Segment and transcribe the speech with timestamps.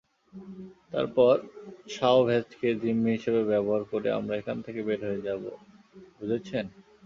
[0.91, 1.33] তারপর
[1.89, 5.41] সাওভ্যাজকে জিম্মি হিসেবে ব্যবহার করে আমরা এখান থেকে বের হয়ে যাব,
[6.17, 6.65] বুঝেছেন?